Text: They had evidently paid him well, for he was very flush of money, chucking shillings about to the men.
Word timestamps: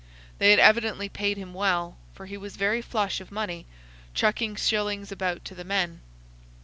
They 0.39 0.49
had 0.49 0.57
evidently 0.57 1.09
paid 1.09 1.37
him 1.37 1.53
well, 1.53 1.95
for 2.15 2.25
he 2.25 2.35
was 2.35 2.55
very 2.55 2.81
flush 2.81 3.21
of 3.21 3.31
money, 3.31 3.67
chucking 4.15 4.55
shillings 4.55 5.11
about 5.11 5.45
to 5.45 5.53
the 5.53 5.63
men. 5.63 6.01